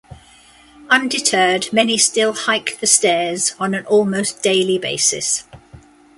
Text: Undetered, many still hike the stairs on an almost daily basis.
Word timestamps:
Undetered, 0.89 1.71
many 1.71 1.95
still 1.95 2.33
hike 2.33 2.79
the 2.79 2.87
stairs 2.87 3.53
on 3.59 3.75
an 3.75 3.85
almost 3.85 4.41
daily 4.41 4.79
basis. 4.79 5.43